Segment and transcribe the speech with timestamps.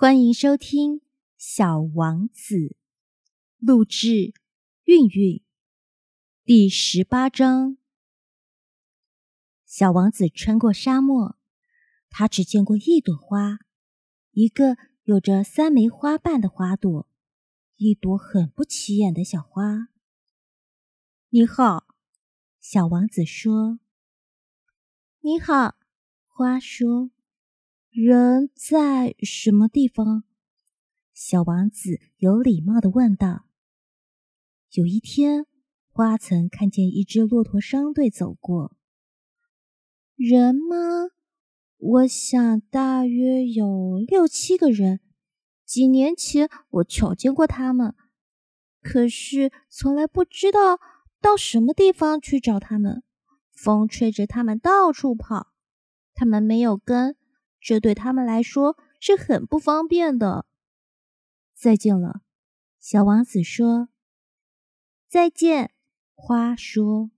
[0.00, 0.98] 欢迎收听
[1.36, 2.54] 《小王子》，
[3.58, 4.32] 录制
[4.84, 5.42] 韵韵，
[6.44, 7.76] 第十八章。
[9.66, 11.36] 小王子穿过沙漠，
[12.10, 13.58] 他只见过一朵花，
[14.30, 17.08] 一个有着三枚花瓣的花朵，
[17.74, 19.88] 一朵很不起眼的小花。
[21.30, 21.88] 你好，
[22.60, 23.80] 小王子说。
[25.22, 25.74] 你好，
[26.28, 27.10] 花说。
[28.00, 30.22] 人在什么地方？
[31.12, 33.46] 小王子有礼貌的问道。
[34.70, 35.46] 有一天，
[35.90, 38.76] 花曾看见一支骆驼商队走过。
[40.14, 41.08] 人吗？
[41.76, 45.00] 我想大约有六七个人。
[45.64, 47.96] 几年前我瞧见过他们，
[48.80, 50.78] 可是从来不知道
[51.20, 53.02] 到什么地方去找他们。
[53.50, 55.48] 风吹着他们到处跑，
[56.14, 57.16] 他们没有根。
[57.60, 60.46] 这对他们来说是很不方便的。
[61.54, 62.22] 再见了，
[62.78, 63.88] 小王子说。
[65.08, 65.72] 再见，
[66.14, 67.10] 花说。